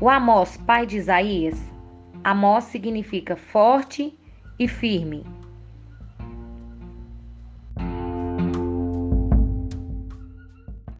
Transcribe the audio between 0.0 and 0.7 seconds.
O Amós,